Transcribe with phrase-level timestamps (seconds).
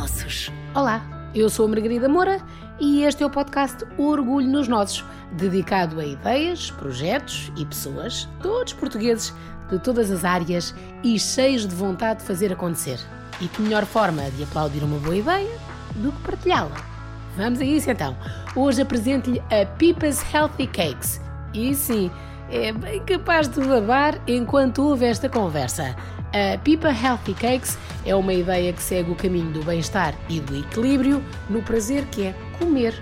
[0.00, 0.50] Nossos.
[0.74, 1.02] Olá,
[1.34, 2.40] eu sou a Margarida Moura
[2.80, 8.72] e este é o podcast Orgulho nos Nossos, dedicado a ideias, projetos e pessoas, todos
[8.72, 9.34] portugueses,
[9.68, 12.98] de todas as áreas e cheios de vontade de fazer acontecer.
[13.42, 15.58] E que melhor forma de aplaudir uma boa ideia
[15.96, 16.82] do que partilhá-la?
[17.36, 18.16] Vamos a isso então.
[18.56, 21.20] Hoje apresento-lhe a Pipas Healthy Cakes.
[21.52, 22.10] E sim,
[22.50, 25.94] é bem capaz de babar enquanto ouve esta conversa.
[26.32, 27.76] A Pipa Healthy Cakes
[28.06, 32.26] é uma ideia que segue o caminho do bem-estar e do equilíbrio no prazer que
[32.26, 32.94] é comer.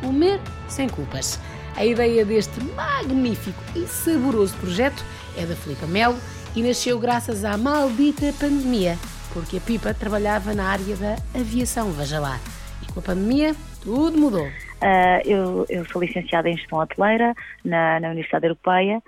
[0.00, 1.40] Comer sem culpas.
[1.74, 5.04] A ideia deste magnífico e saboroso projeto
[5.36, 6.16] é da Filipa Melo
[6.54, 8.96] e nasceu graças à maldita pandemia,
[9.32, 12.38] porque a Pipa trabalhava na área da aviação, veja lá.
[12.82, 14.46] E com a pandemia, tudo mudou.
[14.46, 19.02] Uh, eu, eu, sou licenciada em Gestão Hoteleira na, na Universidade Europeia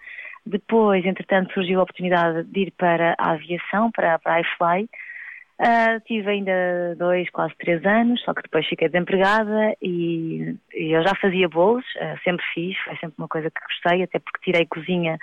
[0.49, 4.89] depois, entretanto, surgiu a oportunidade de ir para a aviação, para, para a iFly.
[5.61, 11.03] Uh, tive ainda dois, quase três anos, só que depois fiquei desempregada e, e eu
[11.03, 14.65] já fazia bolos, uh, sempre fiz, foi sempre uma coisa que gostei, até porque tirei
[14.67, 15.19] cozinha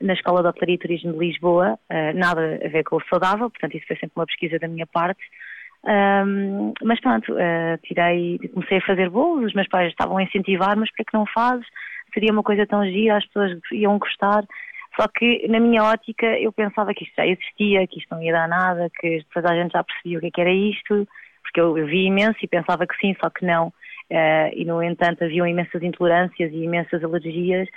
[0.00, 3.50] na Escola de Hotelaria e Turismo de Lisboa, uh, nada a ver com o saudável,
[3.50, 5.20] portanto isso foi sempre uma pesquisa da minha parte.
[5.82, 7.34] Um, mas pronto,
[7.82, 11.26] tirei, comecei a fazer bolos, os meus pais estavam a incentivar, mas para que não
[11.26, 11.66] fazes?
[12.14, 14.44] Seria uma coisa tão gira, as pessoas iam gostar.
[14.98, 18.32] Só que, na minha ótica, eu pensava que isto já existia, que isto não ia
[18.32, 21.08] dar nada, que depois a gente já percebia o que, é que era isto,
[21.42, 23.68] porque eu, eu, vi imenso e pensava que sim, só que não.
[24.10, 27.68] Uh, e, no entanto, haviam imensas intolerâncias e imensas alergias.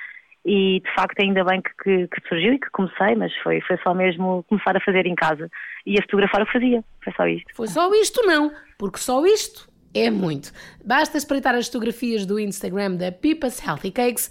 [0.45, 3.77] E, de facto, ainda bem que, que, que, surgiu e que comecei, mas foi, foi
[3.77, 5.49] só mesmo começar a fazer em casa.
[5.85, 6.83] E a fotografar que fazia.
[7.03, 7.55] Foi só isto.
[7.55, 8.51] Foi só isto, não.
[8.77, 10.51] Porque só isto é muito.
[10.83, 14.29] Basta espreitar as fotografias do Instagram da Pipas Healthy Cakes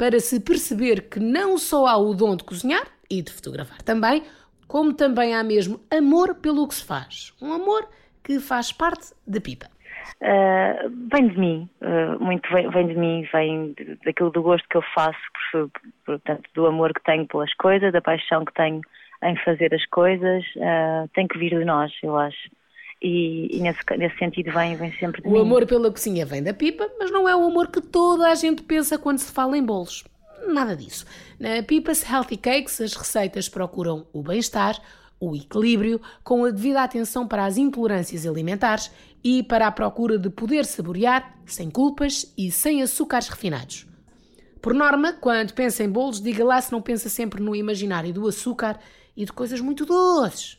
[0.00, 4.22] para se perceber que não só há o dom de cozinhar e de fotografar também,
[4.66, 7.34] como também há mesmo amor pelo que se faz.
[7.42, 7.86] Um amor
[8.24, 9.66] que faz parte da pipa.
[10.22, 14.78] Uh, vem de mim, uh, muito vem, vem, de mim, vem daquilo do gosto que
[14.78, 15.18] eu faço,
[15.52, 15.70] por,
[16.06, 18.80] portanto, do amor que tenho pelas coisas, da paixão que tenho
[19.22, 22.48] em fazer as coisas, uh, tem que vir de nós, eu acho
[23.02, 25.40] e, e nesse, nesse, sentido vem, vem sempre de O mim.
[25.40, 28.62] amor pela cozinha vem da pipa, mas não é o amor que toda a gente
[28.62, 30.04] pensa quando se fala em bolos.
[30.46, 31.06] Nada disso.
[31.38, 34.80] Na Pipas Healthy Cakes, as receitas procuram o bem-estar,
[35.18, 38.90] o equilíbrio, com a devida atenção para as intolerâncias alimentares
[39.22, 43.86] e para a procura de poder saborear sem culpas e sem açúcares refinados.
[44.60, 48.26] Por norma, quando pensa em bolos, diga lá se não pensa sempre no imaginário do
[48.26, 48.78] açúcar
[49.16, 50.58] e de coisas muito doces.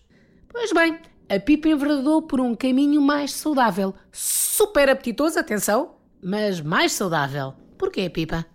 [0.49, 0.97] Pois bem,
[1.33, 3.93] a Pipa enverdou por um caminho mais saudável.
[4.11, 7.53] Super apetitoso, atenção, mas mais saudável.
[7.79, 8.45] Porquê, Pipa?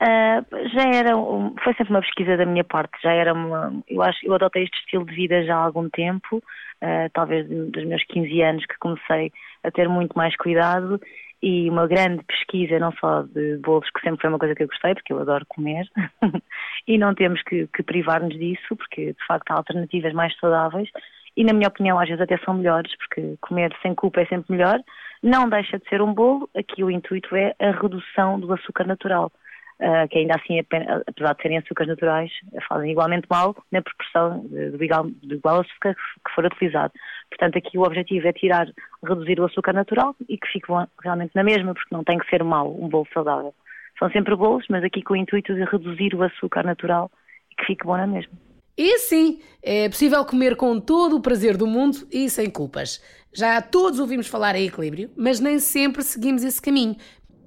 [0.00, 4.00] Uh, já era, um, foi sempre uma pesquisa da minha parte, já era uma, eu
[4.00, 8.04] acho, eu adotei este estilo de vida já há algum tempo, uh, talvez dos meus
[8.04, 9.32] 15 anos que comecei
[9.64, 11.00] a ter muito mais cuidado
[11.42, 14.68] e uma grande pesquisa, não só de bolos, que sempre foi uma coisa que eu
[14.68, 15.88] gostei, porque eu adoro comer,
[16.86, 20.88] e não temos que, que privar-nos disso, porque de facto há alternativas mais saudáveis,
[21.36, 24.52] e, na minha opinião, às vezes até são melhores, porque comer sem culpa é sempre
[24.52, 24.78] melhor.
[25.22, 29.32] Não deixa de ser um bolo, aqui o intuito é a redução do açúcar natural,
[29.80, 32.30] uh, que ainda assim, apesar de serem açúcares naturais,
[32.68, 36.92] fazem igualmente mal na proporção do igual, do igual açúcar que for utilizado.
[37.30, 38.68] Portanto, aqui o objetivo é tirar,
[39.02, 40.68] reduzir o açúcar natural e que fique
[41.02, 43.54] realmente na mesma, porque não tem que ser mau um bolo saudável.
[43.98, 47.10] São sempre bolos, mas aqui com o intuito de reduzir o açúcar natural
[47.50, 48.32] e que fique bom na mesma.
[48.76, 53.00] E sim, é possível comer com todo o prazer do mundo e sem culpas.
[53.32, 56.96] Já todos ouvimos falar em equilíbrio, mas nem sempre seguimos esse caminho.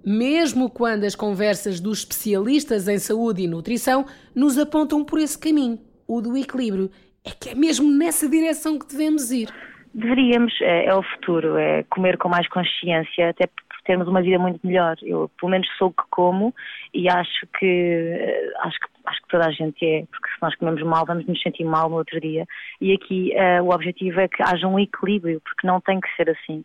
[0.06, 5.80] Mesmo quando as conversas dos especialistas em saúde e nutrição nos apontam por esse caminho,
[6.08, 6.90] o do equilíbrio.
[7.26, 9.54] É que é mesmo nessa direção que devemos ir.
[9.98, 13.50] Deveríamos, é, é o futuro, é comer com mais consciência, até
[13.84, 14.96] termos uma vida muito melhor.
[15.02, 16.54] Eu, pelo menos, sou o que como
[16.94, 20.56] e acho que, eh, acho que, acho que toda a gente é, porque se nós
[20.58, 22.46] comemos mal, vamos nos sentir mal no outro dia.
[22.80, 26.30] E aqui uh, o objetivo é que haja um equilíbrio, porque não tem que ser
[26.30, 26.64] assim.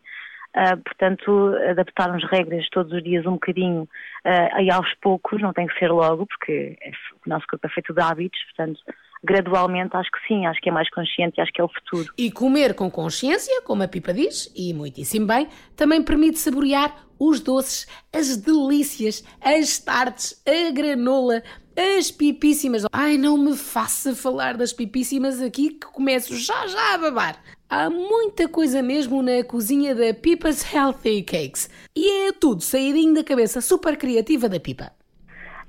[0.54, 3.88] Uh, portanto, adaptarmos regras todos os dias um bocadinho
[4.26, 6.90] uh, e aos poucos, não tem que ser logo, porque é,
[7.24, 8.78] o nosso corpo é feito de hábitos, portanto,
[9.22, 12.12] gradualmente acho que sim, acho que é mais consciente e acho que é o futuro.
[12.18, 17.40] E comer com consciência, como a Pipa diz, e muitíssimo bem, também permite saborear os
[17.40, 21.42] doces, as delícias, as tartes, a granola,
[21.76, 22.84] as pipíssimas.
[22.92, 27.40] Ai, não me faça falar das pipíssimas aqui que começo já já a babar.
[27.68, 31.70] Há muita coisa mesmo na cozinha da Pipa's Healthy Cakes.
[31.96, 34.92] E é tudo saídinho da cabeça super criativa da Pipa.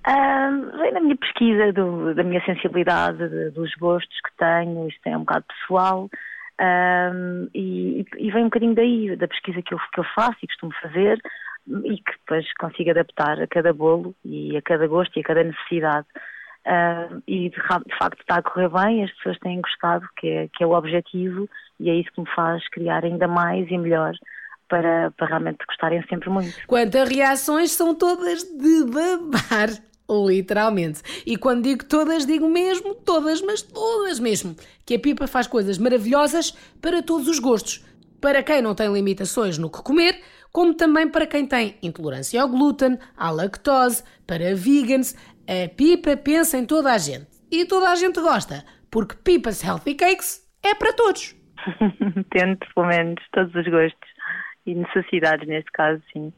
[0.05, 5.15] Vem da minha pesquisa, do, da minha sensibilidade, de, dos gostos que tenho, isto é
[5.15, 6.09] um bocado pessoal.
[7.53, 10.73] E, e, vem um bocadinho daí, da pesquisa que eu, que eu faço e costumo
[10.81, 11.21] fazer,
[11.67, 15.43] e que depois consigo adaptar a cada bolo e a cada gosto e a cada
[15.43, 16.07] necessidade.
[17.27, 20.63] E de, de, facto está a correr bem, as pessoas têm gostado, que é, que
[20.63, 24.13] é o objetivo, e é isso que me faz criar ainda mais e melhor
[24.67, 26.55] para, para realmente gostarem sempre muito.
[26.67, 29.92] Quanto a reações, são todas de babar.
[30.27, 31.01] Literalmente.
[31.25, 34.55] E quando digo todas, digo mesmo todas, mas todas mesmo.
[34.85, 36.51] Que a Pipa faz coisas maravilhosas
[36.81, 37.83] para todos os gostos.
[38.21, 40.21] Para quem não tem limitações no que comer,
[40.51, 45.15] como também para quem tem intolerância ao glúten, à lactose, para vegans,
[45.47, 47.27] a Pipa pensa em toda a gente.
[47.51, 51.35] E toda a gente gosta, porque Pipa's Healthy Cakes é para todos.
[52.31, 54.09] Tento, pelo menos, todos os gostos
[54.65, 56.31] e necessidades, neste caso, sim.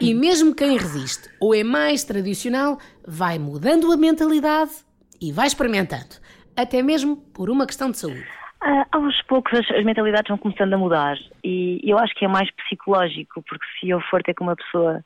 [0.00, 4.72] E mesmo quem resiste ou é mais tradicional, vai mudando a mentalidade
[5.20, 6.16] e vai experimentando,
[6.56, 8.26] até mesmo por uma questão de saúde.
[8.62, 12.28] Uh, aos poucos as, as, mentalidades vão começando a mudar e eu acho que é
[12.28, 15.02] mais psicológico, porque se eu for ter com uma pessoa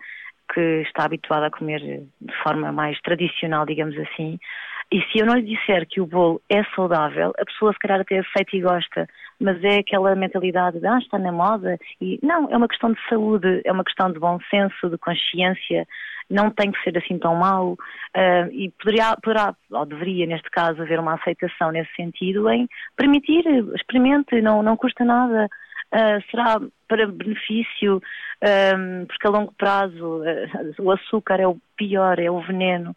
[0.53, 1.81] que está habituada a comer
[2.21, 4.39] de forma mais tradicional, digamos assim,
[4.95, 8.01] e se eu não lhe disser que o bolo é saudável, a pessoa se calhar
[8.01, 9.09] até aceita e gosta,
[9.41, 11.77] mas é aquela mentalidade de ah, está na moda.
[12.01, 15.85] E não, é uma questão de saúde, é uma questão de bom senso, de consciência,
[16.31, 17.73] não tem que ser assim tão mau.
[17.73, 23.45] Uh, e poderia, poderá, ou deveria, neste caso, haver uma aceitação nesse sentido em permitir,
[23.75, 25.49] experimente, não, não custa nada.
[25.93, 28.01] Uh, será para benefício,
[28.77, 32.95] um, porque a longo prazo uh, o açúcar é o pior, é o veneno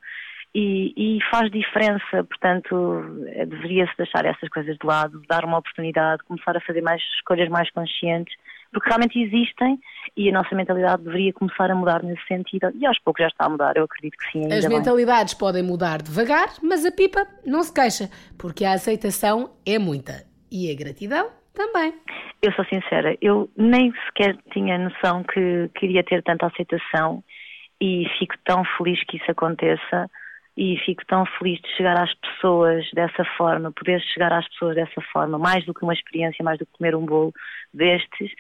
[0.60, 3.04] e, e faz diferença, portanto,
[3.48, 7.70] deveria-se deixar essas coisas de lado, dar uma oportunidade, começar a fazer mais escolhas mais
[7.70, 8.36] conscientes,
[8.74, 9.80] porque realmente existem
[10.16, 13.46] e a nossa mentalidade deveria começar a mudar nesse sentido e aos poucos já está
[13.46, 14.52] a mudar, eu acredito que sim.
[14.52, 15.40] As mentalidades bem.
[15.40, 20.72] podem mudar devagar, mas a pipa não se queixa, porque a aceitação é muita e
[20.72, 21.94] a gratidão também.
[22.42, 27.24] Eu sou sincera, eu nem sequer tinha noção que queria ter tanta aceitação
[27.80, 30.10] e fico tão feliz que isso aconteça
[30.58, 35.00] e fico tão feliz de chegar às pessoas dessa forma, poder chegar às pessoas dessa
[35.14, 37.32] forma, mais do que uma experiência, mais do que comer um bolo
[37.72, 38.32] destes,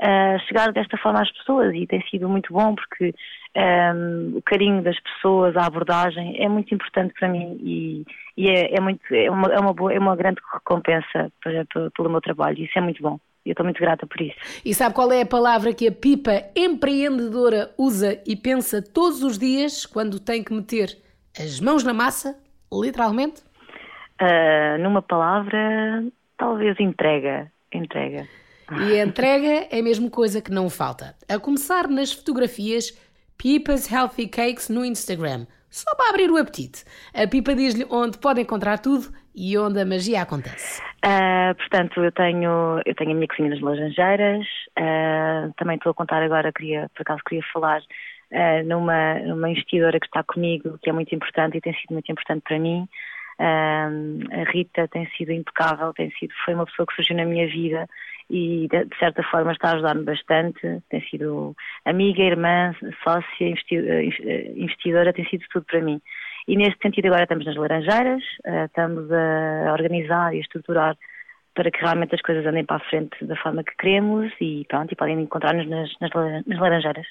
[0.00, 3.14] uh, chegar desta forma às pessoas e tem sido muito bom porque
[3.54, 8.04] um, ehm, o carinho das pessoas, a abordagem é muito importante para mim e,
[8.38, 11.90] e é, é, muito, é, uma, é, uma boa, é uma grande recompensa para, para,
[11.90, 13.18] pelo meu trabalho e isso é muito bom.
[13.44, 14.34] Eu estou muito grata por isso.
[14.64, 19.38] E sabe qual é a palavra que a pipa empreendedora usa e pensa todos os
[19.38, 21.05] dias quando tem que meter
[21.38, 22.38] as mãos na massa,
[22.72, 23.42] literalmente?
[24.20, 26.04] Uh, numa palavra,
[26.36, 27.50] talvez entrega.
[27.72, 28.26] Entrega.
[28.72, 31.14] E a entrega é a mesma coisa que não falta.
[31.28, 32.90] A começar nas fotografias
[33.38, 35.46] Pipa's Healthy Cakes no Instagram.
[35.70, 36.84] Só para abrir o apetite.
[37.12, 40.80] A Pipa diz-lhe onde pode encontrar tudo e onde a magia acontece.
[41.04, 44.46] Uh, portanto, eu tenho, eu tenho a minha cozinha nas Laranjeiras.
[44.78, 47.82] Uh, também estou a contar agora, queria, por acaso queria falar
[48.32, 52.10] uh, numa, numa investidora que está comigo, que é muito importante e tem sido muito
[52.10, 52.88] importante para mim.
[53.38, 57.46] Uh, a Rita tem sido impecável, tem sido, foi uma pessoa que surgiu na minha
[57.46, 57.86] vida
[58.30, 60.82] e de, de certa forma está a ajudar-me bastante.
[60.88, 62.74] Tem sido amiga, irmã,
[63.04, 66.00] sócia, eh, investidora, tem sido tudo para mim.
[66.48, 70.96] E neste sentido agora estamos nas Laranjeiras, uh, estamos a organizar e a estruturar
[71.54, 74.92] para que realmente as coisas andem para a frente da forma que queremos e pronto,
[74.92, 77.06] e podem encontrar-nos nas, nas Laranjeiras.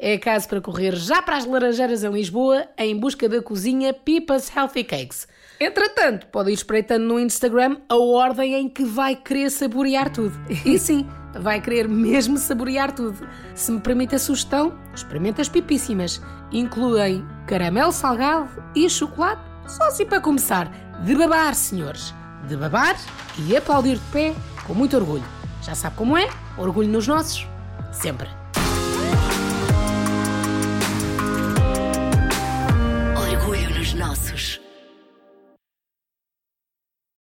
[0.00, 4.48] É caso para correr já para as Laranjeiras em Lisboa em busca da cozinha Pipa's
[4.54, 5.26] Healthy Cakes.
[5.58, 10.38] Entretanto, pode ir espreitando no Instagram a ordem em que vai querer saborear tudo.
[10.64, 13.28] E sim, vai querer mesmo saborear tudo.
[13.56, 16.22] Se me permite a sugestão, experimenta as pipíssimas.
[16.52, 20.70] Incluem caramelo salgado e chocolate, só assim para começar.
[21.04, 22.14] De babar, senhores.
[22.46, 22.96] De babar
[23.36, 24.32] e aplaudir de pé
[24.64, 25.24] com muito orgulho.
[25.60, 26.28] Já sabe como é?
[26.56, 27.48] Orgulho nos nossos,
[27.90, 28.37] sempre.